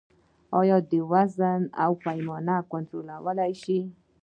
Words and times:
آیا 0.59 0.77
د 0.91 0.91
وزن 1.11 1.61
او 1.83 1.91
پیمانې 2.03 2.57
کنټرول 2.71 3.07
شته؟ 3.61 3.79